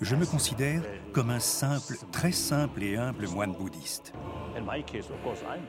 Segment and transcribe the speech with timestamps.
[0.00, 0.82] Je me considère
[1.12, 4.12] comme un simple, très simple et humble moine bouddhiste.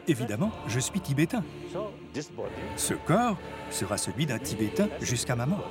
[0.07, 1.43] Évidemment, je suis tibétain.
[2.75, 3.37] Ce corps
[3.69, 5.69] sera celui d'un tibétain jusqu'à ma mort.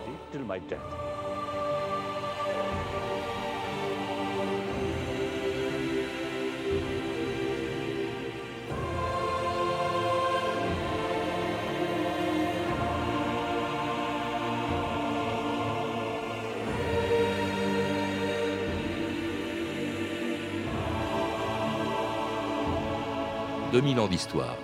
[23.77, 24.57] 2000 ans d'histoire.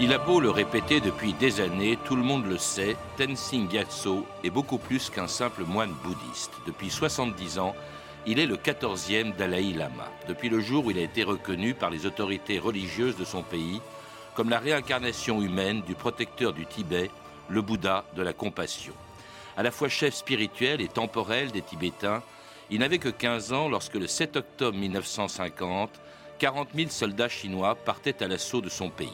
[0.00, 4.24] Il a beau le répéter depuis des années, tout le monde le sait, Tenzin Gyatso
[4.44, 6.52] est beaucoup plus qu'un simple moine bouddhiste.
[6.64, 7.74] Depuis 70 ans,
[8.24, 11.90] il est le 14e Dalai Lama, depuis le jour où il a été reconnu par
[11.90, 13.80] les autorités religieuses de son pays
[14.36, 17.10] comme la réincarnation humaine du protecteur du Tibet,
[17.48, 18.94] le Bouddha de la compassion
[19.58, 22.22] à la fois chef spirituel et temporel des Tibétains,
[22.70, 25.90] il n'avait que 15 ans lorsque le 7 octobre 1950,
[26.38, 29.08] 40 000 soldats chinois partaient à l'assaut de son pays.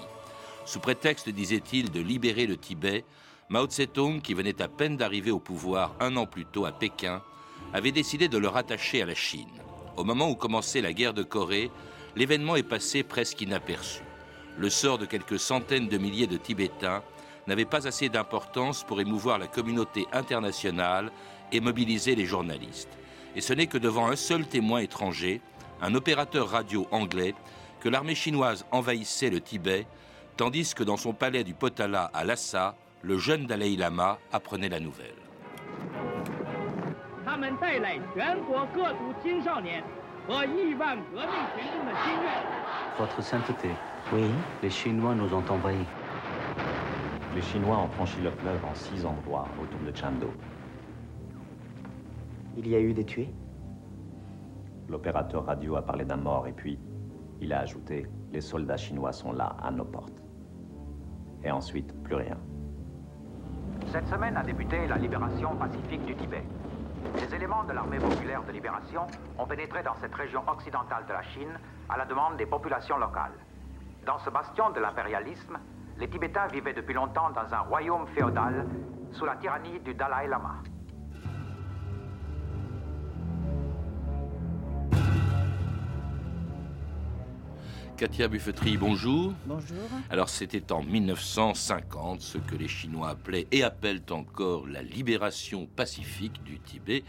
[0.67, 3.07] Sous prétexte, disait-il, de libérer le Tibet,
[3.49, 7.23] Mao Tse-tung, qui venait à peine d'arriver au pouvoir un an plus tôt à Pékin,
[7.73, 9.49] avait décidé de le rattacher à la Chine.
[9.97, 11.71] Au moment où commençait la guerre de Corée,
[12.17, 14.03] l'événement est passé presque inaperçu.
[14.59, 17.03] Le sort de quelques centaines de milliers de Tibétains
[17.47, 21.11] n'avait pas assez d'importance pour émouvoir la communauté internationale
[21.53, 22.97] et mobiliser les journalistes.
[23.37, 25.41] Et ce n'est que devant un seul témoin étranger,
[25.83, 27.35] un opérateur radio anglais,
[27.81, 29.87] que l'armée chinoise envahissait le Tibet,
[30.37, 34.81] tandis que dans son palais du Potala à Lhasa, le jeune Dalai Lama apprenait la
[34.81, 35.15] nouvelle.
[42.99, 43.69] Votre sainteté,
[44.13, 44.31] oui,
[44.63, 45.85] les Chinois nous ont envahis.
[47.35, 50.31] Les Chinois ont franchi le fleuve en six endroits autour de Chando.
[52.57, 53.35] Il y a eu des tués?
[54.89, 56.79] L'opérateur radio a parlé d'un mort et puis
[57.41, 60.23] il a ajouté Les soldats chinois sont là, à nos portes.
[61.43, 62.39] Et ensuite, plus rien.
[63.89, 66.45] Cette semaine a débuté la libération pacifique du Tibet.
[67.17, 69.09] Les éléments de l'armée populaire de libération
[69.39, 71.59] ont pénétré dans cette région occidentale de la Chine
[71.89, 73.35] à la demande des populations locales.
[74.07, 75.59] Dans ce bastion de l'impérialisme,
[75.99, 78.67] les Tibétains vivaient depuis longtemps dans un royaume féodal
[79.13, 80.57] sous la tyrannie du Dalai Lama.
[87.97, 89.35] Katia Buffetry, bonjour.
[89.47, 89.79] Bonjour.
[90.11, 96.43] Alors c'était en 1950 ce que les Chinois appelaient et appellent encore la libération pacifique
[96.43, 97.05] du Tibet.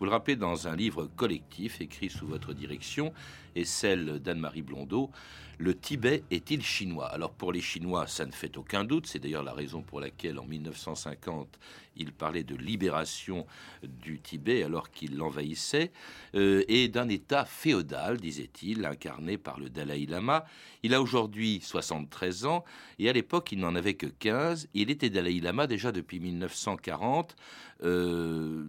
[0.00, 3.12] Vous le rappelez dans un livre collectif écrit sous votre direction
[3.54, 5.10] et celle d'Anne-Marie Blondeau,
[5.58, 7.08] Le Tibet est-il chinois?
[7.08, 10.38] Alors pour les Chinois, ça ne fait aucun doute, c'est d'ailleurs la raison pour laquelle
[10.38, 11.58] en 1950,
[11.96, 13.46] il parlait de libération
[13.82, 15.92] du Tibet alors qu'il l'envahissait,
[16.34, 20.46] euh, et d'un État féodal, disait-il, incarné par le Dalai Lama.
[20.82, 22.64] Il a aujourd'hui 73 ans,
[22.98, 24.68] et à l'époque, il n'en avait que 15.
[24.72, 27.36] Il était Dalai Lama déjà depuis 1940,
[27.82, 28.64] euh,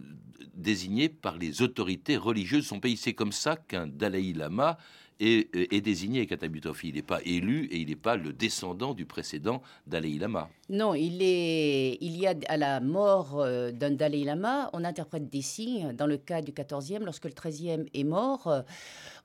[0.54, 2.96] désigné par les autorités religieuses de son pays.
[2.96, 4.78] C'est comme ça qu'un Dalai Lama
[5.20, 6.88] est, est désigné Katabutofi.
[6.88, 10.48] Il n'est pas élu et il n'est pas le descendant du précédent Dalai Lama.
[10.68, 15.28] Non, il, est, il y a à la mort euh, d'un Dalai Lama, on interprète
[15.28, 15.92] des signes.
[15.92, 18.64] Dans le cas du 14e, lorsque le 13e est mort,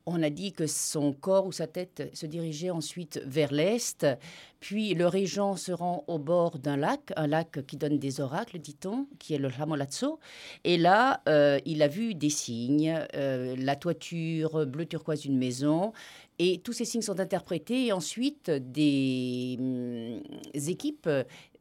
[0.07, 4.07] on a dit que son corps ou sa tête se dirigeait ensuite vers l'est,
[4.62, 8.57] puis le régent se rend au bord d'un lac, un lac qui donne des oracles,
[8.57, 10.19] dit-on, qui est le Hamolazzo.
[10.63, 15.91] Et là, euh, il a vu des signes, euh, la toiture bleu turquoise d'une maison,
[16.39, 20.21] et tous ces signes sont interprétés et ensuite des hum,
[20.53, 21.09] équipes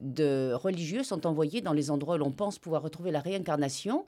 [0.00, 4.04] de religieux sont envoyés dans les endroits où l'on pense pouvoir retrouver la réincarnation.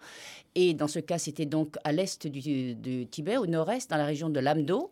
[0.55, 4.29] Et dans ce cas, c'était donc à l'est du, Tibet, au nord-est, dans la région
[4.29, 4.91] de Lamdo.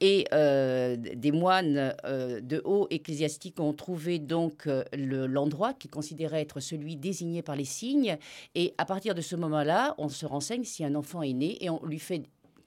[0.00, 6.40] Et euh, des moines euh, de haut ecclésiastique ont trouvé donc euh, l'endroit qu'ils considéraient
[6.40, 8.16] être celui désigné par les signes.
[8.54, 11.70] Et à partir de ce moment-là, on se renseigne si un enfant est né et
[11.70, 12.22] on lui fait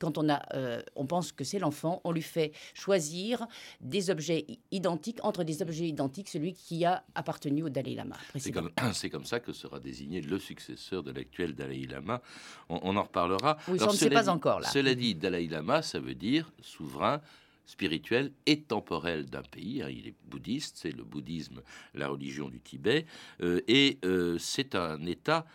[0.06, 3.48] quand on, a, euh, on pense que c'est l'enfant, on lui fait choisir
[3.82, 8.16] des objets identiques, entre des objets identiques, celui qui a appartenu au Dalai Lama.
[8.36, 8.70] C'est comme,
[9.12, 12.22] comme, ça que sera désigné le successeur de l'actuel Dalai Lama.
[12.70, 13.58] On, en reparlera.
[13.68, 14.68] Oui, ça ne sait pas encore là.
[14.68, 17.20] Cela dit, Dalai Lama, ça veut dire souverain
[17.66, 19.82] spirituel et temporel d'un pays.
[19.82, 19.90] Hein.
[19.90, 21.64] il est bouddhiste, c'est le bouddhisme,
[21.96, 23.08] la religion du Tibet,
[23.42, 25.48] euh, et euh, c'est un État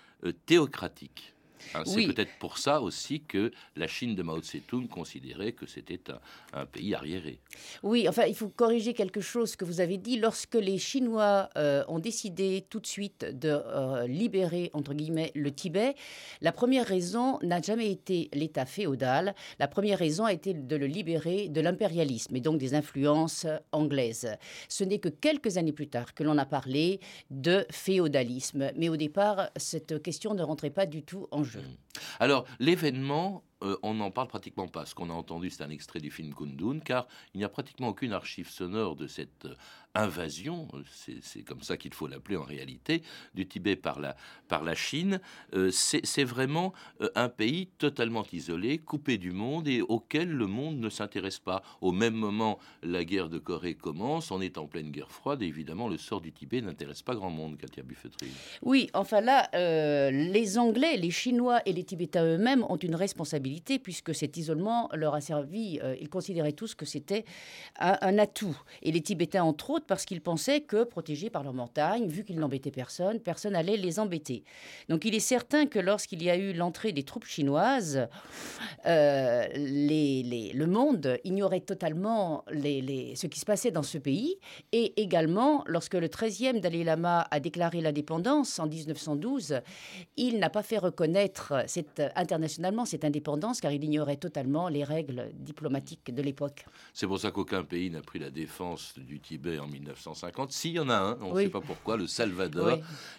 [0.44, 1.34] théocratique.
[1.74, 6.00] Hein, c'est peut-être pour ça aussi que la Chine de Mao Tse-tung considérait que c'était
[6.52, 7.40] un, pays arriéré.
[7.82, 10.18] Oui, enfin, il faut corriger quelque chose que vous avez dit.
[10.18, 15.50] Lorsque les Chinois euh, ont décidé tout de suite de euh, libérer, entre guillemets, le
[15.50, 15.94] Tibet,
[16.40, 19.34] la première raison n'a jamais été l'État féodal.
[19.58, 24.36] La première raison a été de le libérer de l'impérialisme et donc des influences anglaises.
[24.68, 28.70] Ce n'est que quelques années plus tard que l'on a parlé de féodalisme.
[28.76, 31.49] Mais au départ, cette question ne rentrait pas du tout en jeu.
[32.18, 34.86] Alors, l'événement euh, on n'en parle pratiquement pas.
[34.86, 37.88] Ce qu'on a entendu, c'est un extrait du film Kundun, car il n'y a pratiquement
[37.88, 39.54] aucune archive sonore de cette euh,
[39.96, 40.68] invasion,
[41.20, 43.02] c'est comme ça qu'il faut l'appeler en réalité,
[43.34, 44.14] du Tibet par la,
[44.46, 45.20] par la Chine.
[45.52, 46.72] Euh, c'est vraiment
[47.16, 51.64] un pays totalement isolé, coupé du monde et auquel le monde ne s'intéresse pas.
[51.80, 55.46] Au même moment, la guerre de Corée commence, on est en pleine guerre froide et
[55.46, 58.28] évidemment le sort du Tibet n'intéresse pas grand monde, Katia Buffetry.
[58.62, 59.50] Oui, enfin là,
[60.12, 63.49] les Anglais, les Chinois et les Tibétains eux-mêmes ont une responsabilité
[63.82, 67.24] puisque cet isolement leur a servi, euh, ils considéraient tous que c'était
[67.78, 68.56] un, atout.
[68.82, 72.38] Et les Tibétains, entre autres, parce qu'ils pensaient que, protégés par leur montagne, vu qu'ils
[72.38, 74.44] n'embêtaient personne, personne allait les embêter.
[74.88, 78.08] Donc il est certain que lorsqu'il y a eu l'entrée des troupes chinoises,
[78.86, 84.36] euh, le monde ignorait totalement ce qui se passait dans ce pays.
[84.72, 89.60] Et également, lorsque le 13e Dalai Lama a déclaré l'indépendance en 1912,
[90.16, 91.64] il n'a pas fait reconnaître
[92.16, 96.66] internationalement cette indépendance car il ignorait totalement les règles diplomatiques de l'époque.
[96.92, 100.52] C'est pour ça qu'aucun pays n'a pris la défense du Tibet en 1950.
[100.52, 102.78] S'il y en a un, on ne sait pas pourquoi, le Salvador,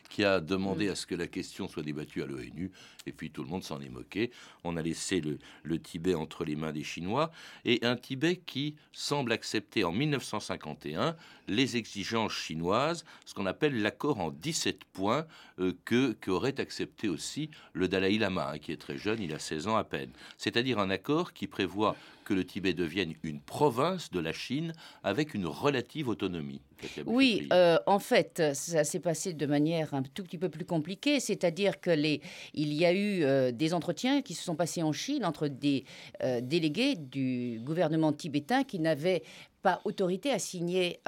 [0.09, 0.91] qui a demandé mm.
[0.91, 2.71] à ce que la question soit débattue à l'ONU,
[3.07, 4.31] et puis tout le monde s'en est moqué.
[4.63, 7.31] On a laissé le, le Tibet entre les mains des Chinois,
[7.65, 11.15] et un Tibet qui semble accepter en 1951
[11.47, 15.25] les exigences chinoises, ce qu'on appelle l'accord en 17 points,
[15.59, 19.39] euh, que qu'aurait accepté aussi le Dalai Lama, hein, qui est très jeune, il a
[19.39, 20.10] 16 ans à peine.
[20.37, 21.95] C'est-à-dire un accord qui prévoit
[22.31, 24.72] que le Tibet devienne une province de la Chine
[25.04, 26.62] avec une relative autonomie.
[27.06, 31.19] Oui, euh, en fait, ça s'est passé de manière un tout petit peu plus compliquée,
[31.19, 32.22] c'est-à-dire que les,
[32.54, 35.83] il y a eu euh, des entretiens qui se sont passés en Chine entre des
[36.24, 39.24] euh, délégués du gouvernement tibétain qui n'avaient
[39.62, 41.01] pas autorité à signer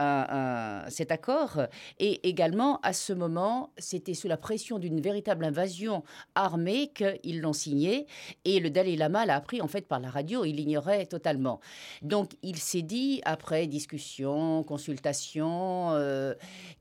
[0.90, 1.64] cet accord.
[1.98, 6.04] Et également, à ce moment, c'était sous la pression d'une véritable invasion
[6.36, 8.06] armée qu'ils l'ont signé.
[8.46, 10.46] Et le Dalai Lama l'a appris en fait par la radio.
[10.46, 11.60] Il l'ignorait totalement.
[12.01, 16.33] Donc, il s'est dit, après discussion, consultation, euh,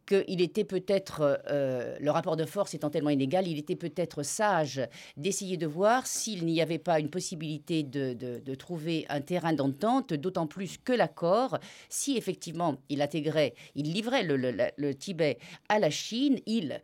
[0.07, 4.81] qu'il était peut-être, euh, le rapport de force étant tellement inégal, il était peut-être sage
[5.19, 10.15] d'essayer de voir s'il n'y avait pas une possibilité de, de trouver un terrain d'entente,
[10.15, 11.59] d'autant plus que l'accord
[11.89, 15.39] si effectivement il intégrait, il livrait le, Tibet
[15.69, 16.81] à la Chine, il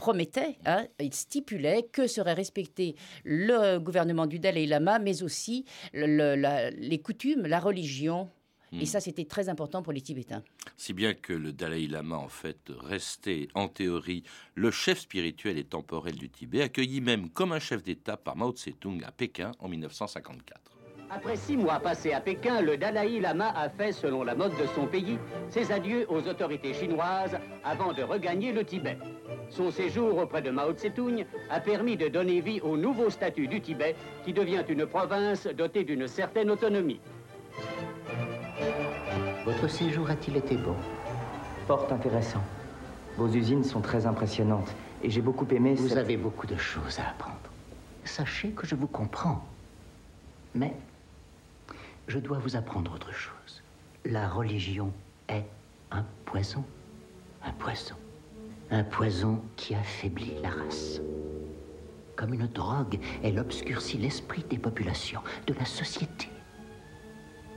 [0.00, 7.00] promettait, hein, il stipulait que serait respecté le gouvernement du Dalai Lama, mais aussi les
[7.04, 8.28] coutumes, la religion.
[8.72, 8.86] Et hmm.
[8.86, 10.42] ça, c'était très important pour les Tibétains.
[10.76, 14.22] Si bien que le Dalai Lama, en fait, restait en théorie
[14.54, 18.52] le chef spirituel et temporel du Tibet, accueilli même comme un chef d'État par Mao
[18.52, 20.79] Tse-tung à Pékin en 1954.
[21.12, 24.66] Après six mois passés à Pékin, le Dalai Lama a fait, selon la mode de
[24.76, 25.18] son pays,
[25.48, 28.96] ses adieux aux autorités chinoises avant de regagner le Tibet.
[29.48, 33.60] Son séjour auprès de Mao Tse-tung a permis de donner vie au nouveau statut du
[33.60, 37.00] Tibet, qui devient une province dotée d'une certaine autonomie.
[39.44, 40.76] Votre séjour a-t-il été bon
[41.66, 42.42] Fort intéressant.
[43.16, 45.74] Vos usines sont très impressionnantes et j'ai beaucoup aimé.
[45.74, 47.36] Vous avez beaucoup de choses à apprendre.
[48.04, 49.44] Sachez que je vous comprends.
[50.54, 50.72] Mais
[52.08, 53.62] je dois vous apprendre autre chose.
[54.04, 54.92] La religion
[55.28, 55.44] est
[55.90, 56.64] un poison.
[57.44, 57.96] Un poison.
[58.70, 61.00] Un poison qui affaiblit la race.
[62.16, 66.28] Comme une drogue, elle obscurcit l'esprit des populations, de la société.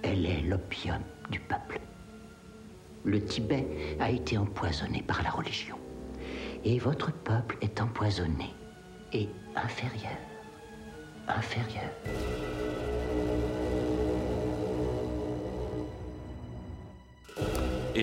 [0.03, 1.79] Elle est l'opium du peuple.
[3.03, 3.67] Le Tibet
[3.99, 5.77] a été empoisonné par la religion.
[6.63, 8.53] Et votre peuple est empoisonné
[9.11, 10.17] et inférieur.
[11.27, 11.91] Inférieur.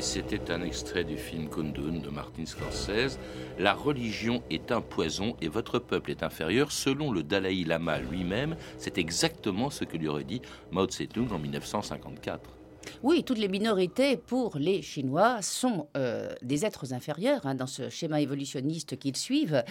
[0.00, 3.18] Et c'était un extrait du film Kundun de Martin Scorsese.
[3.58, 6.72] La religion est un poison et votre peuple est inférieur.
[6.72, 10.40] Selon le Dalai Lama lui-même, c'est exactement ce que lui aurait dit
[10.70, 12.59] Mao Tse-tung en 1954.
[13.02, 17.88] Oui, toutes les minorités, pour les Chinois, sont euh, des êtres inférieurs hein, dans ce
[17.88, 19.64] schéma évolutionniste qu'ils suivent.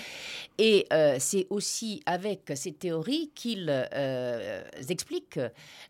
[0.58, 5.40] Et euh, c'est aussi avec ces théories qu'ils euh, expliquent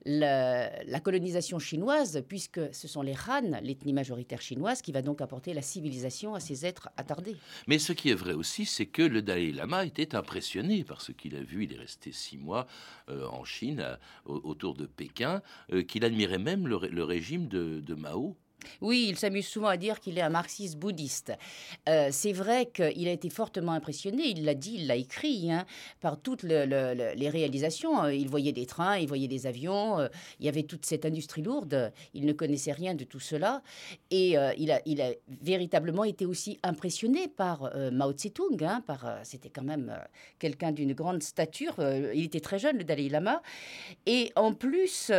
[0.05, 0.69] la,
[1.01, 5.61] colonisation chinoise, puisque ce sont les Han, l'ethnie majoritaire chinoise, qui va donc apporter la
[5.61, 7.37] civilisation à ces êtres attardés.
[7.67, 11.13] Mais ce qui est vrai aussi, c'est que le Dalai Lama était impressionné par ce
[11.13, 11.63] qu'il a vu.
[11.63, 12.67] Il est resté six mois
[13.07, 15.41] en Chine, autour de Pékin,
[15.87, 17.03] qu'il admirait même le, le
[17.47, 18.35] de, de Mao.
[18.81, 21.33] Oui, il s'amuse souvent à dire qu'il est un marxiste bouddhiste.
[21.87, 25.65] Euh, c'est vrai qu'il a été fortement impressionné, il l'a dit, il l'a écrit, hein,
[26.01, 28.07] par toutes les réalisations.
[28.07, 30.07] Il voyait des trains, il voyait des avions, euh,
[30.39, 33.61] il y avait toute cette industrie lourde, il ne connaissait rien de tout cela.
[34.11, 34.79] Et euh, il, a,
[35.41, 38.83] véritablement été aussi impressionné par Mao Tse-tung, hein,
[39.23, 39.95] c'était quand même
[40.37, 41.75] quelqu'un d'une grande stature,
[42.13, 43.41] il était très jeune, le Dalai Lama.
[44.05, 45.11] Et en plus,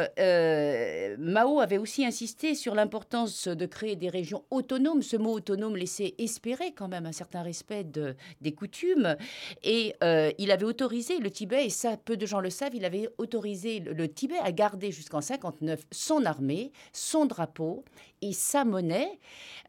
[1.18, 5.02] Mao avait aussi insisté sur l'importance de créer des régions autonomes.
[5.02, 9.16] Ce mot autonome laissait espérer quand même un certain respect de, des coutumes.
[9.62, 12.84] Et euh, il avait autorisé le Tibet, et ça, peu de gens le savent, il
[12.84, 17.84] avait autorisé le, Tibet à garder jusqu'en 59 son armée, son drapeau
[18.22, 19.18] et sa monnaie,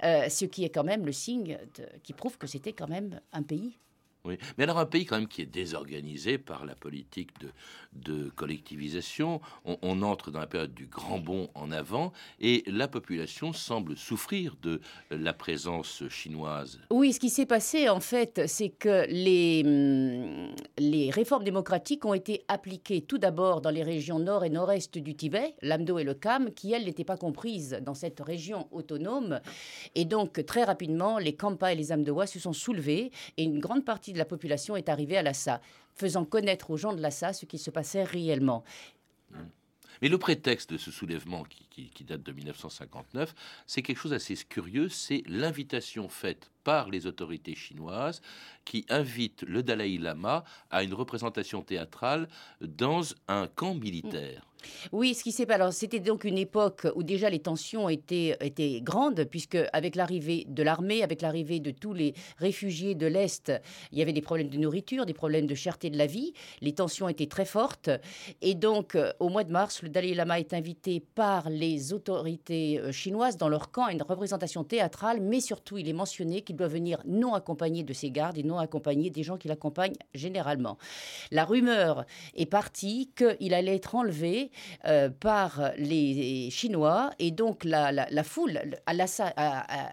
[0.03, 1.57] euh, ce qui est quand même le signe
[2.03, 3.77] qui prouve que c'était quand même un pays
[4.23, 4.37] oui.
[4.57, 7.31] Mais alors un pays quand même qui est désorganisé par la politique
[7.93, 13.51] de, collectivisation, on, entre dans la période du grand bond en avant et la population
[13.51, 16.79] semble souffrir de la présence chinoise.
[16.91, 22.13] Oui, ce qui s'est passé en fait, c'est que les, hum, les réformes démocratiques ont
[22.13, 26.13] été appliquées tout d'abord dans les régions nord et nord-est du Tibet, l'Amdo et le
[26.13, 29.41] Kham, qui elles n'étaient pas comprises dans cette région autonome.
[29.95, 33.83] Et donc très rapidement, les Kampa et les Amdoa se sont soulevés et une grande
[33.83, 35.61] partie de la population est arrivée à Lhasa,
[35.95, 38.63] faisant connaître aux gens de Lhasa ce qui se passait réellement.
[40.01, 43.35] Mais le prétexte de ce soulèvement qui, date de 1959,
[43.67, 48.21] c'est quelque chose d'assez curieux, c'est l'invitation faite par les autorités chinoises
[48.65, 52.27] qui invitent le Dalai Lama à une représentation théâtrale
[52.61, 54.50] dans un camp militaire.
[54.91, 58.81] Oui, ce qui s'est alors c'était donc une époque où déjà les tensions étaient, étaient
[58.81, 63.51] grandes, puisque avec l'arrivée de l'armée, avec l'arrivée de tous les réfugiés de l'Est,
[63.91, 66.73] il y avait des problèmes de nourriture, des problèmes de cherté de la vie, les
[66.73, 67.89] tensions étaient très fortes.
[68.41, 72.79] Et donc, euh, au mois de mars, le Dalai Lama est invité par les autorités
[72.79, 76.55] euh, chinoises dans leur camp à une représentation théâtrale, mais surtout, il est mentionné qu'il
[76.55, 80.77] doit venir non accompagné de ses gardes et non accompagné des gens qui l'accompagnent généralement.
[81.31, 84.50] La rumeur est partie qu'il allait être enlevé
[84.86, 89.34] euh, par les Chinois et donc la, foule à Lhasa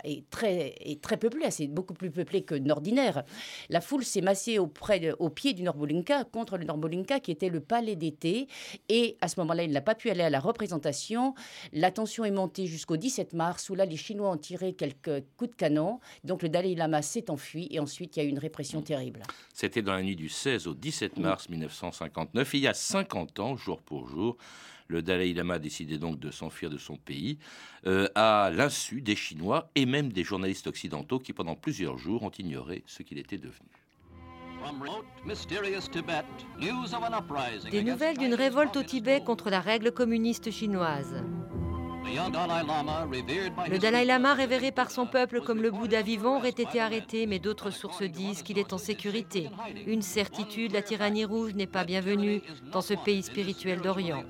[0.04, 3.24] est très, est très peuplée, c'est beaucoup plus peuplé que d'ordinaire.
[3.68, 7.60] La foule s'est massée auprès au pied du Norbolinka contre le Norbolinka qui était le
[7.60, 8.48] palais d'été
[8.88, 11.34] et à ce moment-là il n'a pas pu aller à la représentation.
[11.72, 15.50] La tension est montée jusqu'au 17 mars où là les Chinois ont tiré quelques coups
[15.50, 16.00] de canon.
[16.24, 19.22] Donc le Dalai Lama s'est enfui et ensuite il y a eu une répression terrible.
[19.52, 22.54] C'était dans la nuit du 16 au 17 mars 1959.
[22.54, 24.36] il y a 50 ans, jour pour jour,
[24.88, 27.38] le Dalai Lama a décidé donc de s'enfuir de son pays,
[27.86, 32.30] euh, à l'insu des Chinois et même des journalistes occidentaux qui, pendant plusieurs jours, ont
[32.30, 33.68] ignoré ce qu'il était devenu.
[37.70, 41.22] Des nouvelles d'une révolte au Tibet contre la règle communiste chinoise.
[42.04, 47.38] Le Dalai Lama, révéré par son peuple comme le Bouddha vivant, aurait été arrêté, mais
[47.38, 49.50] d'autres sources disent qu'il est en sécurité.
[49.86, 52.40] Une certitude, la tyrannie rouge n'est pas bienvenue
[52.72, 54.24] dans ce pays spirituel d'Orient.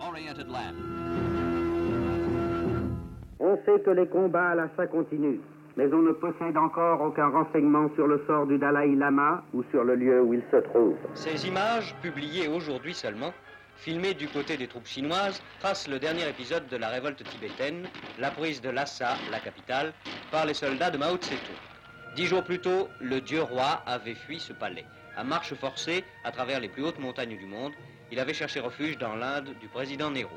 [3.41, 5.41] On sait que les combats à Lhasa continuent,
[5.77, 9.85] mais on ne possède encore aucun renseignement sur le sort du Dalai Lama ou sur
[9.85, 10.97] le lieu où il se trouve.
[11.15, 13.33] Ces images, publiées aujourd'hui seulement,
[13.79, 18.31] filmé du côté des troupes chinoises, trace le dernier épisode de la révolte tibétaine, la
[18.31, 19.93] prise de Lhasa, la capitale,
[20.31, 22.17] par les soldats de Mao Tse-tung.
[22.17, 24.85] Dix jours plus tôt, le dieu roi avait fui ce palais.
[25.17, 27.73] À marche forcée, à travers les plus hautes montagnes du monde,
[28.11, 30.37] il avait cherché refuge dans l'Inde du président Nehru.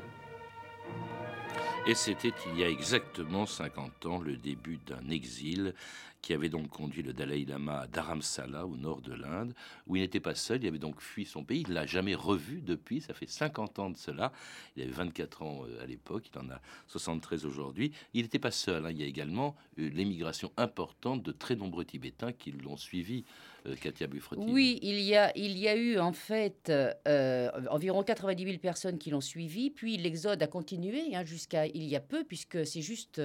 [1.86, 5.74] Et c'était il y a exactement 50 ans le début d'un exil
[6.22, 9.54] qui avait donc conduit le Dalai Lama à Dharamsala, au nord de l'Inde,
[9.88, 12.14] où il n'était pas seul, il avait donc fui son pays, il ne l'a jamais
[12.14, 14.32] revu depuis, ça fait 50 ans de cela,
[14.76, 18.52] il avait 24 ans euh, à l'époque, il en a 73 aujourd'hui, il n'était pas
[18.52, 18.90] seul, hein.
[18.92, 23.24] il y a également l'émigration importante de très nombreux Tibétains qui l'ont suivi,
[23.66, 24.44] euh, Katia Buffretti.
[24.46, 28.98] Oui, il y, a, il y a eu en fait euh, environ 90 000 personnes
[28.98, 32.80] qui l'ont suivi, puis l'exode a continué hein, jusqu'à il y a peu, puisque c'est
[32.80, 33.20] juste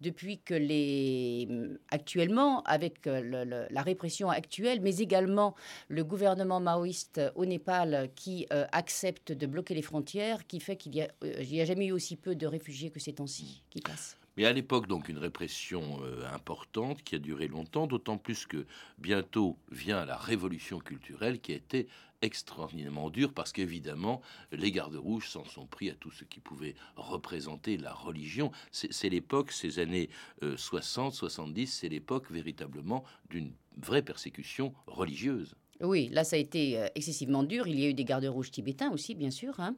[0.00, 1.48] depuis que les...
[1.90, 5.54] actuellement, avec euh, la répression actuelle, mais également
[5.88, 11.02] le gouvernement maoïste au Népal qui accepte de bloquer les frontières, qui fait qu'il n'y
[11.02, 14.16] a, a, jamais eu aussi peu de réfugiés que ces temps-ci qui passent.
[14.36, 18.66] Mais à l'époque, donc, une répression euh, importante qui a duré longtemps, d'autant plus que
[18.98, 21.88] bientôt vient la révolution culturelle qui a été
[22.22, 24.20] extraordinairement dure parce qu'évidemment,
[24.52, 28.52] les gardes rouges s'en sont pris à tout ce qui pouvait représenter la religion.
[28.70, 30.10] C'est l'époque, ces années
[30.56, 35.54] 60, euh, 70, c'est l'époque véritablement d'une vraie persécution religieuse.
[35.82, 37.66] Oui, là, ça a été euh, excessivement dur.
[37.66, 39.58] Il y a eu des gardes rouges tibétains aussi, bien sûr.
[39.60, 39.76] Hein.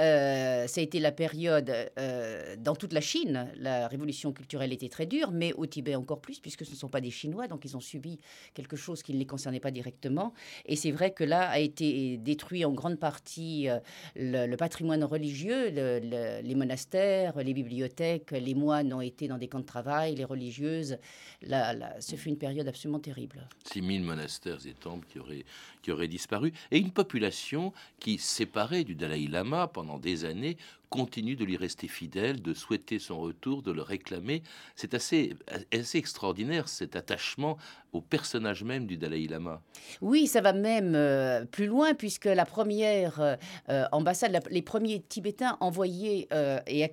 [0.00, 3.48] Euh, ça a été la période euh, dans toute la Chine.
[3.56, 6.88] La révolution culturelle était très dure, mais au Tibet encore plus, puisque ce ne sont
[6.88, 8.18] pas des Chinois, donc ils ont subi
[8.54, 10.32] quelque chose qui ne les concernait pas directement.
[10.64, 13.68] Et c'est vrai que là a été détruit en grande partie
[14.14, 19.64] le, patrimoine religieux, les monastères, les bibliothèques, les moines ont été dans des camps de
[19.64, 20.98] travail, les religieuses.
[21.42, 23.48] Là, ce fut une période absolument terrible.
[23.70, 25.44] 6000 monastères et temples qui durée
[25.86, 30.56] qui aurait disparu, et une population qui, séparée du Dalai Lama pendant des années,
[30.88, 34.42] continue de lui rester fidèle, de souhaiter son retour, de le réclamer.
[34.74, 35.34] C'est assez,
[35.72, 37.56] assez extraordinaire cet attachement
[37.92, 39.62] au personnage même du Dalai Lama.
[40.00, 43.36] Oui, ça va même euh, plus loin puisque la première euh,
[43.70, 46.28] euh, ambassade, les premiers Tibétains envoyés
[46.66, 46.88] et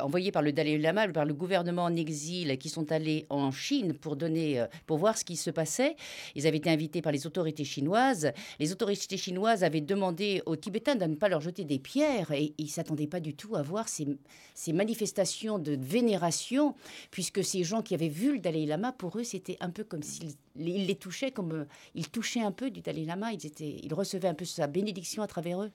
[0.00, 3.94] envoyés par le Dalai Lama, par le gouvernement en exil, qui sont allés en Chine
[3.94, 5.96] pour donner, pour voir ce qui se passait.
[6.34, 8.32] Ils avaient été invités par les autorités chinoises.
[8.58, 12.54] Les autorités chinoises avaient demandé aux Tibétains de ne pas leur jeter des pierres et
[12.58, 14.06] ils s'attendaient pas du tout à voir ces,
[14.54, 16.74] ces, manifestations de vénération,
[17.10, 20.02] puisque ces gens qui avaient vu le Dalai Lama, pour eux, c'était un peu comme
[20.02, 21.64] s'ils les touchaient, comme euh,
[21.94, 25.22] ils touchaient un peu du Dalai Lama, ils, étaient, ils recevaient un peu sa bénédiction
[25.22, 25.70] à travers eux.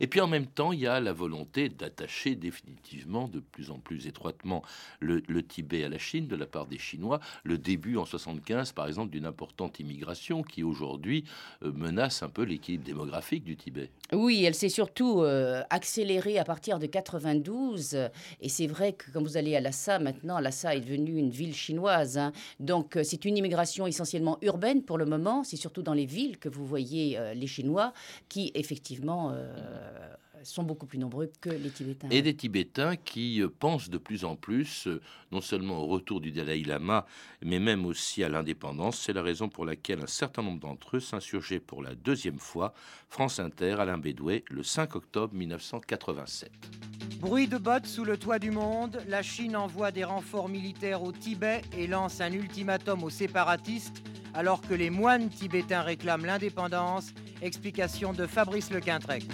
[0.00, 3.78] Et puis en même temps, il y a la volonté d'attacher définitivement de plus en
[3.78, 4.62] plus étroitement
[5.00, 7.20] le, Tibet à la Chine de la part des Chinois.
[7.44, 11.24] Le début en 75, par exemple, d'une importante immigration qui aujourd'hui
[11.62, 13.90] euh, menace un peu l'équilibre démographique du Tibet.
[14.12, 18.08] Oui, elle s'est surtout euh, accélérée à partir de 92.
[18.40, 21.54] Et c'est vrai que quand vous allez à Lhasa, maintenant, Lhasa est devenue une ville
[21.54, 22.18] chinoise.
[22.18, 22.32] Hein.
[22.60, 25.44] Donc euh, c'est une immigration essentiellement urbaine pour le moment.
[25.44, 27.92] C'est surtout dans les villes que vous voyez les Chinois
[28.28, 29.34] qui, effectivement,
[29.66, 32.08] uh, sont beaucoup plus nombreux que les Tibétains.
[32.10, 35.00] Et des Tibétains qui euh, pensent de plus en plus, euh,
[35.32, 37.06] non seulement au retour du Dalai Lama,
[37.42, 38.98] mais même aussi à l'indépendance.
[38.98, 42.74] C'est la raison pour laquelle un certain nombre d'entre eux s'insurgeaient pour la deuxième fois.
[43.08, 46.50] France Inter, Alain Bédouet, le 5 octobre 1987.
[47.20, 51.12] Bruit de bottes sous le toit du monde, la Chine envoie des renforts militaires au
[51.12, 54.02] Tibet et lance un ultimatum aux séparatistes
[54.36, 57.12] alors que les moines tibétains réclament l'indépendance.
[57.40, 59.24] Explication de Fabrice Lequintrec.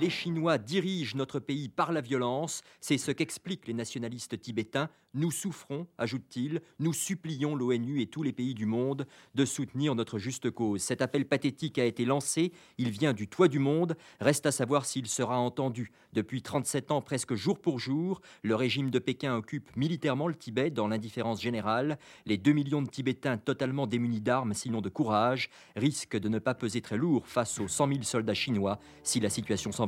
[0.00, 4.90] Les Chinois dirigent notre pays par la violence, c'est ce qu'expliquent les nationalistes tibétains.
[5.16, 10.18] Nous souffrons, ajoute-t-il, nous supplions l'ONU et tous les pays du monde de soutenir notre
[10.18, 10.82] juste cause.
[10.82, 14.84] Cet appel pathétique a été lancé, il vient du toit du monde, reste à savoir
[14.84, 15.92] s'il sera entendu.
[16.12, 20.70] Depuis 37 ans, presque jour pour jour, le régime de Pékin occupe militairement le Tibet
[20.70, 21.98] dans l'indifférence générale.
[22.26, 26.54] Les 2 millions de Tibétains totalement démunis d'armes, sinon de courage, risquent de ne pas
[26.54, 29.83] peser très lourd face aux 100 000 soldats chinois si la situation s'en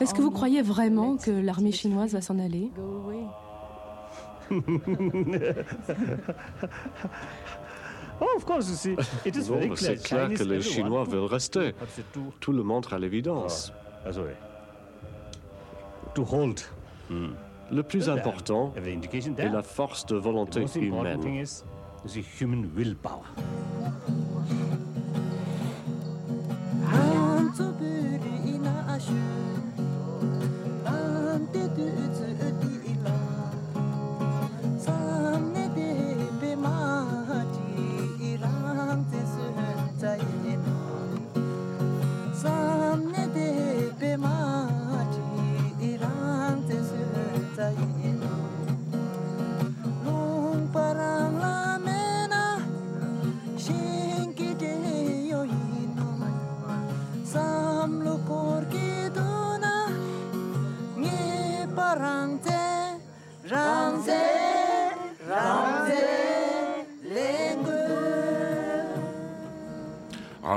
[0.00, 2.70] est-ce que vous croyez vraiment que l'armée chinoise va s'en aller
[9.76, 11.74] c'est clair que les Chinois veulent rester.
[12.40, 13.72] Tout le monde à l'évidence.
[17.10, 17.28] Hmm.
[17.70, 21.20] Le plus important est la force de volonté humaine.
[27.56, 29.20] tsuburi ina ashu
[30.96, 31.86] Ante tu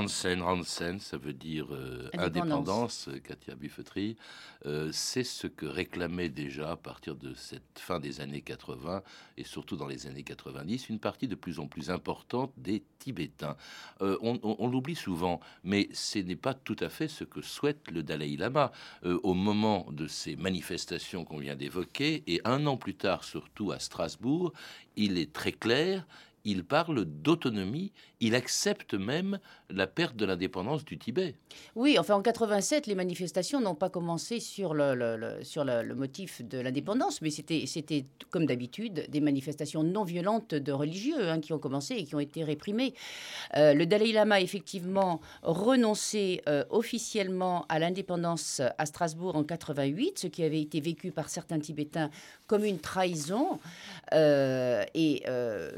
[0.09, 4.17] Ransen, Ransen, ça veut dire euh, indépendance, euh, Katia Buffetry.
[4.65, 9.03] Euh, c'est ce que réclamait déjà à partir de cette fin des années 80
[9.37, 13.55] et surtout dans les années 90 une partie de plus en plus importante des Tibétains.
[14.01, 18.35] on, l'oublie souvent, mais ce n'est pas tout à fait ce que souhaite le Dalai
[18.35, 18.71] Lama.
[19.03, 23.79] au moment de ces manifestations qu'on vient d'évoquer, et un an plus tard surtout à
[23.79, 24.51] Strasbourg,
[24.97, 26.05] il est très clair,
[26.43, 27.91] il parle d'autonomie,
[28.21, 31.35] il accepte même la perte de l'indépendance du Tibet.
[31.75, 36.59] Oui, enfin en 87, les manifestations n'ont pas commencé sur le, sur le, motif de
[36.59, 41.95] l'indépendance, mais c'était, comme d'habitude des manifestations non violentes de religieux hein, qui ont commencé
[41.95, 42.93] et qui ont été réprimées.
[43.55, 50.19] Euh, le Dalai Lama a effectivement renoncé euh, officiellement à l'indépendance à Strasbourg en 88,
[50.19, 52.09] ce qui avait été vécu par certains Tibétains
[52.47, 53.59] comme une trahison,
[54.13, 55.23] euh, et,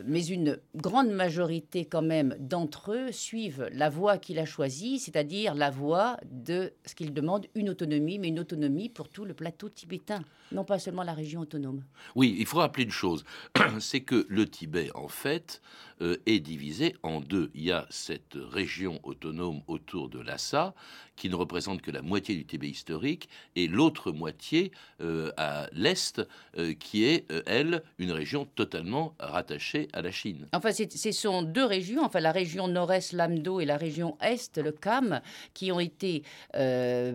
[0.05, 5.55] mais une grande majorité quand même d'entre eux suivent la voie qu'il a choisie, c'est-à-dire
[5.55, 9.69] la voie de ce qu'il demande, une autonomie, mais une autonomie pour tout le plateau
[9.69, 11.83] tibétain, non pas seulement la région autonome.
[12.15, 13.23] Oui, il faut rappeler une chose,
[13.79, 15.61] c'est que le Tibet, en fait,
[16.01, 17.51] euh, est divisé en deux.
[17.53, 20.73] Il y a cette région autonome autour de Lhasa,
[21.21, 26.19] qui ne représente que la moitié du Tibet historique, et l'autre moitié euh, à l'est,
[26.57, 30.47] euh, qui est, elle, une région totalement rattachée à la Chine.
[30.51, 34.71] Enfin, ce sont deux régions, enfin la région nord-est, l'Amdo, et la région est, le
[34.71, 35.21] Kham,
[35.53, 36.23] qui ont été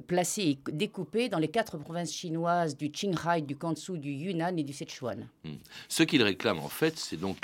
[0.06, 4.62] placées et découpées dans les quatre provinces chinoises du Qinghai, du Gansu, du Yunnan et
[4.62, 5.28] du Sichuan.
[5.42, 5.56] Hmm.
[5.88, 7.38] Ce qu'il réclame, en fait, c'est donc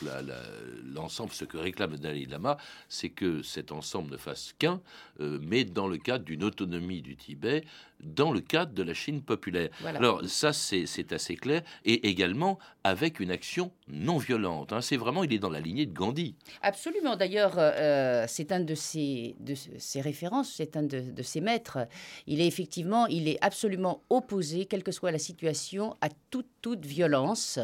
[0.94, 2.56] l'ensemble ce que réclame le Dalai Lama,
[2.88, 4.80] c'est que cet ensemble ne fasse qu'un,
[5.20, 7.64] euh, mais dans le cadre d'une autonomie du Tibet,
[8.00, 9.70] dans le cadre de la Chine populaire.
[9.84, 14.72] Alors ça, c'est assez clair, et également avec une action non violente.
[14.72, 14.80] Hein.
[14.80, 16.34] C'est vraiment, il est dans la lignée de Gandhi.
[16.62, 17.16] Absolument.
[17.16, 21.78] D'ailleurs, euh, c'est un de ses, de ses références, c'est un de, de, ses maîtres.
[22.26, 26.84] Il est effectivement, il est absolument opposé, quelle que soit la situation, à toute, toute
[26.84, 27.58] violence.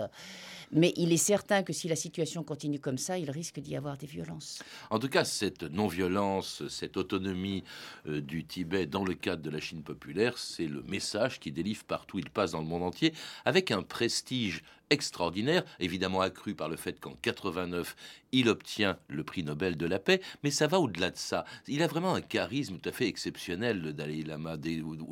[0.73, 3.97] Mais il est certain que si la situation continue comme ça, il risque d'y avoir
[3.97, 4.63] des violences.
[4.91, 7.65] En tout cas, cette non-violence, cette autonomie
[8.07, 11.85] euh, du Tibet dans le cadre de la Chine populaire, c'est le message qui délivre
[11.85, 16.77] partout il passe dans le monde entier, avec un prestige extraordinaire, évidemment accru par le
[16.77, 17.96] fait qu'en 89,
[18.33, 21.44] il obtient le prix Nobel de la paix, mais ça va au-delà de ça.
[21.66, 24.57] Il a vraiment un charisme tout à fait exceptionnel, le Dalai Lama.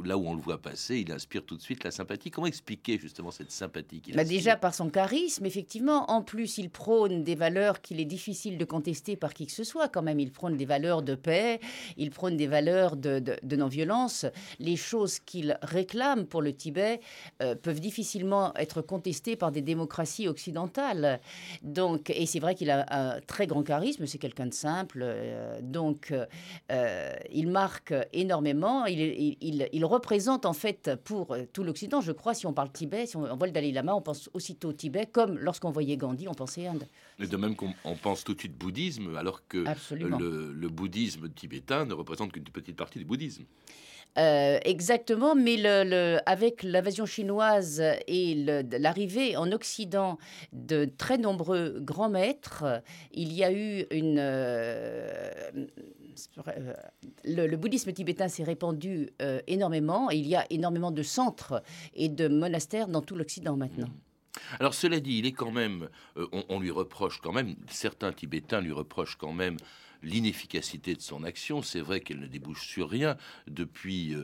[0.05, 2.31] là où on le voit passer, il inspire tout de suite la sympathie.
[2.31, 6.11] Comment expliquer justement cette sympathie qu'il bah Déjà par son charisme, effectivement.
[6.11, 9.65] En plus, il prône des valeurs qu'il est difficile de contester par qui que ce
[9.65, 9.89] soit.
[9.89, 11.61] Quand même, il prône des valeurs de paix,
[11.97, 14.27] il prône des valeurs de, non-violence.
[14.59, 17.01] Les choses qu'il réclame pour le Tibet
[17.43, 21.21] euh, peuvent difficilement être contestées par des démocraties occidentales.
[21.63, 25.01] Donc, et c'est vrai qu'il a un très grand charisme, c'est quelqu'un de simple.
[25.03, 26.15] Euh, donc,
[26.73, 28.87] euh, il marque énormément.
[28.87, 33.17] Il, il, représente en fait pour tout l'Occident, je crois, si on parle Tibet, si
[33.17, 36.35] on, voit le Dalai Lama, on pense aussitôt au Tibet, comme lorsqu'on voyait Gandhi, on
[36.35, 36.87] pensait Inde.
[37.21, 41.85] Et de même qu'on pense tout de suite bouddhisme, alors que le, le, bouddhisme tibétain
[41.85, 43.45] ne représente qu'une petite partie du bouddhisme.
[44.19, 45.65] Euh, exactement, mais
[46.27, 48.35] avec l'invasion chinoise et
[48.79, 50.19] l'arrivée en Occident
[50.53, 53.85] de très nombreux grands maîtres, il y a eu.
[53.93, 55.41] Euh,
[57.25, 61.63] le, bouddhisme tibétain s'est répandu euh, énormément et il y a énormément de centres
[61.95, 63.89] et de monastères dans tout l'Occident maintenant.
[64.59, 65.89] Alors cela dit, il est quand même,
[66.49, 69.57] on, lui reproche quand même, certains Tibétains lui reprochent quand même
[70.07, 71.63] l'inefficacité de son action.
[71.63, 73.17] C'est vrai qu'elle ne débouche sur rien
[73.49, 74.15] depuis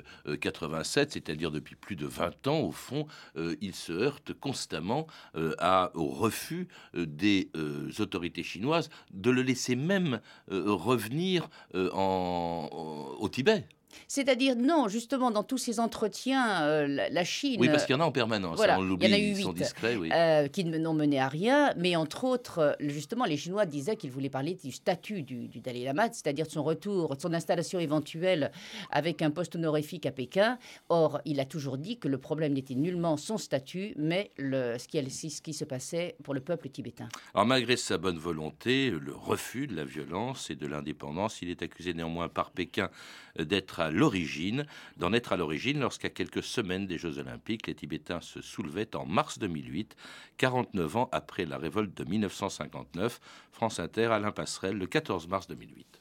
[0.40, 2.60] 87, euh, euh, c'est-à-dire depuis plus de 20 ans.
[2.60, 7.50] Au fond, euh, il se heurte constamment au refus des
[7.98, 13.66] autorités chinoises de le laisser même revenir au Tibet.
[14.08, 17.56] C'est-à-dire, non, justement, dans tous ces entretiens, euh, la, Chine.
[17.60, 18.56] Oui, parce qu'il y en a en permanence.
[18.56, 19.74] Voilà, on il y en a eu huit
[20.12, 21.72] euh, qui n'ont mené à rien.
[21.76, 25.84] Mais entre autres, euh, justement, les Chinois disaient qu'ils voulaient parler du statut du, Dalai
[25.84, 28.50] Lama, c'est-à-dire de son retour, de son installation éventuelle
[28.90, 30.58] avec un poste honorifique à Pékin.
[30.88, 34.88] Or, il a toujours dit que le problème n'était nullement son statut, mais le, ce,
[34.88, 37.08] qui, ce qui se passait pour le peuple tibétain.
[37.34, 41.62] Alors, malgré sa bonne volonté, le refus de la violence et de l'indépendance, il est
[41.62, 42.90] accusé néanmoins par Pékin
[43.38, 44.66] d'être à l'origine,
[44.96, 49.06] d'en être à l'origine lorsqu'à quelques semaines des Jeux Olympiques, les Tibétains se soulevaient en
[49.06, 49.96] mars 2008,
[50.38, 53.20] 49 ans après la révolte de 1959.
[53.50, 56.00] France Inter, Alain Passerelle, le 14 mars 2008.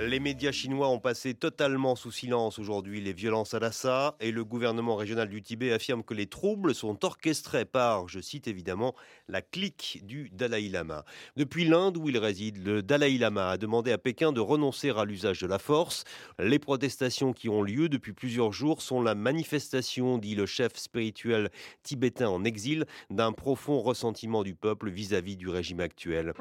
[0.00, 4.44] Les médias chinois ont passé totalement sous silence aujourd'hui les violences à Lhasa et le
[4.44, 8.94] gouvernement régional du Tibet affirme que les troubles sont orchestrés par, je cite évidemment,
[9.28, 11.04] la clique du Dalai Lama.
[11.36, 15.04] Depuis l'Inde où il réside, le Dalai Lama a demandé à Pékin de renoncer à
[15.04, 16.04] l'usage de la force.
[16.38, 21.50] Les protestations qui ont lieu depuis plusieurs jours sont la manifestation, dit le chef spirituel
[21.82, 26.32] tibétain en exil, d'un profond ressentiment du peuple vis-à-vis -vis du régime actuel.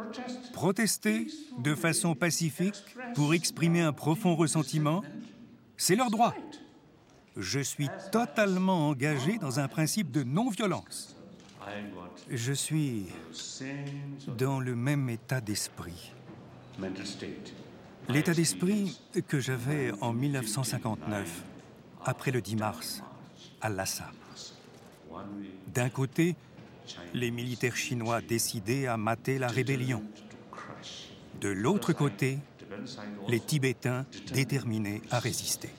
[0.53, 1.27] Protester
[1.60, 2.61] de façon pacifique
[3.15, 5.04] pour exprimer un profond ressentiment,
[5.78, 6.34] c'est leur droit.
[7.38, 11.15] Je suis totalement engagé dans un principe de non-violence.
[12.30, 13.06] Je suis
[14.38, 16.12] dans le même état d'esprit.
[18.10, 21.43] L'état d'esprit que j'avais en 1959,
[22.04, 23.04] après le 10 mars,
[23.62, 24.12] à Lhasa.
[25.67, 26.36] D'un côté,
[27.13, 30.04] les militaires chinois décidaient à mater la rébellion.
[31.39, 32.39] De l'autre côté,
[33.27, 35.69] les Tibétains déterminés à résister.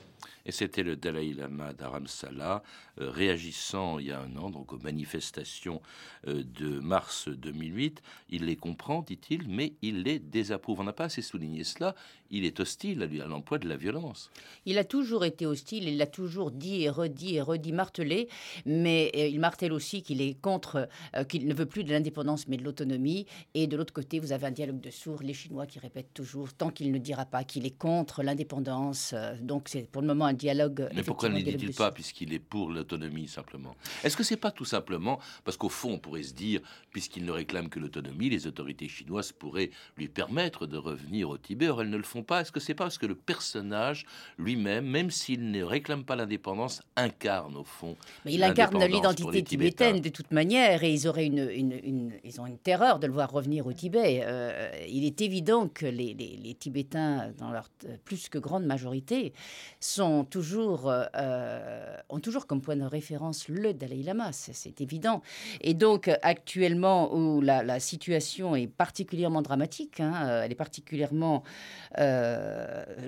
[0.45, 2.63] Et c'était le Dalai Lama d'Aramsala
[2.99, 5.81] euh, réagissant il y a un an donc aux manifestations
[6.27, 8.01] euh, de mars 2008.
[8.29, 10.81] Il les comprend, dit-il, mais il les désapprouve.
[10.81, 11.95] On n'a pas assez souligné cela.
[12.35, 14.29] Il est hostile à l'emploi de la violence.
[14.65, 18.27] Il a toujours été hostile, il l'a toujours dit et redit et redit, martelé,
[18.65, 20.89] mais euh, il martèle aussi qu'il est contre,
[21.29, 23.25] qu'il ne veut plus de l'indépendance mais de l'autonomie.
[23.53, 26.53] Et de l'autre côté, vous avez un dialogue de sourds, les Chinois qui répètent toujours,
[26.53, 29.15] tant qu'il ne dira pas qu'il est contre l'indépendance.
[29.41, 30.89] donc c'est pour le moment dialogue.
[30.93, 33.75] Mais pourquoi ne dit-il pas, puisqu'il est pour l'autonomie simplement?
[34.03, 37.31] Est-ce que c'est pas tout simplement parce qu'au fond, on pourrait se dire, puisqu'il ne
[37.31, 41.67] réclame que l'autonomie, les autorités chinoises pourraient lui permettre de revenir au Tibet.
[41.67, 42.41] Or, elles ne le font pas.
[42.41, 44.05] Est-ce que c'est pas parce que le personnage
[44.37, 50.01] lui-même, même s'il ne réclame pas l'indépendance, incarne au fond Mais il incarne l'identité tibétaine
[50.01, 53.31] de toute manière, et ils auraient une, une, ils ont une terreur de le voir
[53.31, 54.21] revenir au Tibet.
[54.23, 57.69] Euh, il est évident que les, les, les Tibétains, dans leur
[58.05, 59.33] plus que grande majorité,
[59.79, 65.21] sont toujours, euh, euh, ont toujours comme point de référence le Dalai Lama, c'est évident.
[65.61, 71.43] Et donc, actuellement, où la, situation est particulièrement dramatique, hein, euh, elle est particulièrement.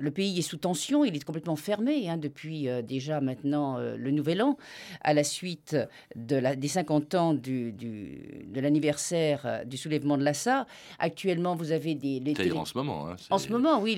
[0.00, 4.42] Le pays est sous tension, il est complètement fermé hein, depuis déjà maintenant le Nouvel
[4.42, 4.56] An,
[5.02, 5.76] à la suite
[6.14, 10.66] de la, des 50 ans du, de l'anniversaire du soulèvement de Lhasa.
[10.98, 12.20] Actuellement, vous avez des.
[12.20, 13.08] Les En ce moment.
[13.08, 13.96] Hein, en ce moment, oui.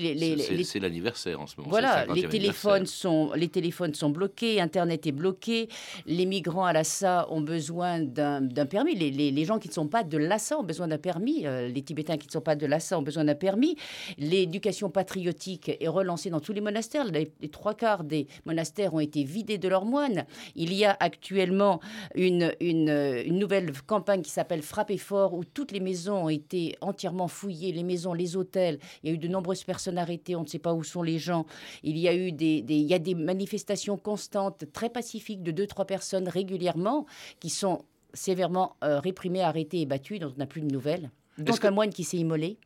[0.63, 1.69] C'est l'anniversaire en ce moment.
[1.69, 5.69] Voilà, les téléphones sont les téléphones sont bloqués, Internet est bloqué,
[6.05, 10.17] les migrants à Lhasa ont besoin d'un permis, les, gens qui ne sont pas de
[10.17, 13.01] Lhasa ont besoin d'un permis, euh, les Tibétains qui ne sont pas de Lhasa ont
[13.01, 13.75] besoin d'un permis,
[14.17, 19.23] l'éducation patriotique est relancée dans tous les monastères, les, trois quarts des monastères ont été
[19.23, 20.25] vidés de leurs moines,
[20.55, 21.79] il y a actuellement
[22.15, 27.27] une, une, nouvelle campagne qui s'appelle Frappez fort, où toutes les maisons ont été entièrement
[27.27, 30.47] fouillées, les maisons, les hôtels, il y a eu de nombreuses personnes arrêtées, on ne
[30.47, 31.45] sait pas où sont les gens,
[31.83, 35.51] il y a eu des, des il y a des manifestations constantes, très pacifiques, de
[35.51, 37.05] deux, trois personnes régulièrement,
[37.39, 41.11] qui sont sévèrement euh, réprimées, arrêtées et battues, dont on n'a plus de nouvelles.
[41.37, 42.57] Donc un moine qui s'est immolé.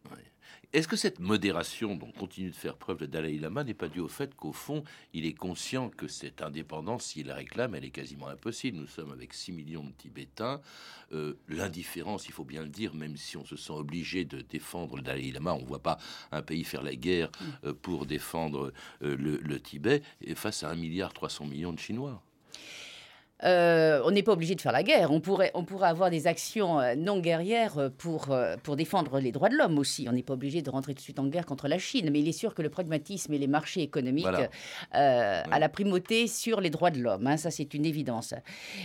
[0.74, 4.00] Est-ce que cette modération dont continue de faire preuve le Dalai Lama n'est pas due
[4.00, 4.84] au fait qu'au fond,
[5.14, 9.12] il est conscient que cette indépendance, s'il la réclame, elle est quasiment impossible Nous sommes
[9.12, 10.62] avec 6 millions de Tibétains.
[11.12, 14.96] Euh, l'indifférence, il faut bien le dire, même si on se sent obligé de défendre
[14.96, 16.00] le Dalai Lama, on ne voit pas
[16.32, 17.30] un pays faire la guerre
[17.66, 21.80] euh, pour défendre euh, le, le, Tibet, et face à 1,3 milliard 300 millions de
[21.80, 22.24] Chinois.
[23.44, 25.12] Euh, on n'est pas obligé de faire la guerre.
[25.12, 29.32] On pourrait, on pourrait avoir des actions euh, non guerrières euh, pour, pour défendre les
[29.32, 30.08] droits de l'homme aussi.
[30.10, 32.10] On n'est pas obligé de rentrer tout de suite en guerre contre la Chine.
[32.12, 34.28] Mais il est sûr que le pragmatisme et les marchés économiques
[34.92, 37.28] a la primauté sur les droits de l'homme.
[37.28, 37.38] Hein.
[37.38, 38.34] ça, c'est une évidence.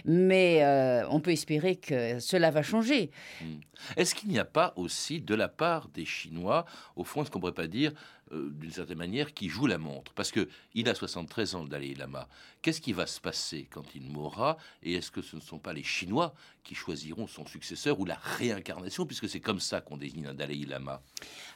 [0.05, 0.65] Mais
[1.11, 3.11] on peut espérer que cela va changer.
[3.41, 3.59] Hmm.
[3.97, 6.65] Est-ce qu'il n'y a pas aussi, de la part des Chinois,
[6.97, 7.93] au fond, est-ce qu'on ne pourrait pas dire
[8.33, 10.13] euh, d'une certaine manière, qui joue la montre.
[10.15, 12.29] Parce que il a 73 ans, le Dalai Lama.
[12.63, 14.57] Qu'est-ce qui va se passer quand il mourra?
[14.83, 16.35] Et est-ce que ce ne sont pas les Chinois
[16.69, 20.67] qui choisiront son successeur ou la réincarnation, puisque c'est comme ça qu'on désigne un Dalai
[20.69, 21.01] Lama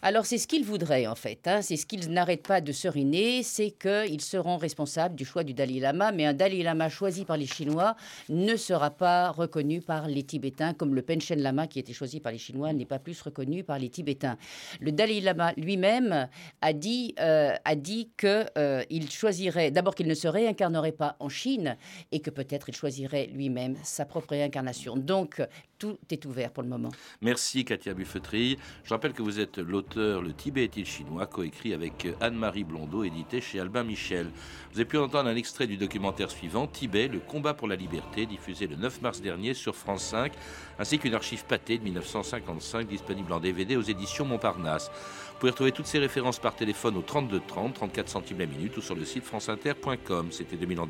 [0.00, 1.46] Alors c'est ce qu'ils voudraient en fait.
[1.46, 1.60] Hein.
[1.60, 5.80] C'est ce qu'ils n'arrêtent pas de seriner, c'est qu'ils seront responsables du choix du Dalai
[5.80, 6.12] Lama.
[6.12, 7.94] Mais un Dalai Lama choisi par les Chinois
[8.30, 12.32] ne sera pas reconnu par les Tibétains, comme le Penchen Lama qui été choisi par
[12.32, 14.38] les Chinois n'est pas plus reconnu par les Tibétains.
[14.80, 16.26] Le Dalai Lama lui-même
[16.62, 21.28] a dit, euh, a dit qu'il euh, choisirait, d'abord qu'il ne se réincarnerait pas en
[21.28, 21.76] Chine
[22.12, 25.01] et que peut-être il choisirait lui-même sa propre réincarnation.
[25.02, 25.42] Donc,
[25.78, 26.90] tout est ouvert pour le moment.
[27.20, 28.56] Merci Katia Buffetry.
[28.84, 33.40] Je rappelle que vous êtes l'auteur Le Tibet est-il chinois, coécrit avec Anne-Marie Blondeau, édité
[33.40, 34.28] chez Albin Michel.
[34.72, 38.26] Vous avez pu entendre un extrait du documentaire suivant, Tibet, le combat pour la liberté,
[38.26, 40.32] diffusé le 9 mars dernier sur France 5,
[40.78, 44.88] ainsi qu'une archive pâtée de 1955 disponible en DVD aux éditions Montparnasse.
[44.88, 48.76] Vous pouvez retrouver toutes ces références par téléphone au 32 30, 34 centimes la minute
[48.76, 50.30] ou sur le site franceinter.com.
[50.30, 50.86] C'était 2000 ans.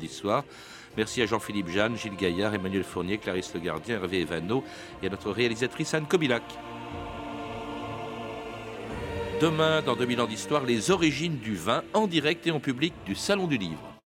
[0.95, 4.63] Merci à Jean-Philippe Jeanne, Gilles Gaillard, Emmanuel Fournier, Clarisse Le Gardien, Hervé Evano
[5.01, 6.43] et à notre réalisatrice Anne Kobilac.
[9.41, 13.15] Demain, dans 2000 ans d'histoire, les origines du vin en direct et en public du
[13.15, 13.92] Salon du Livre.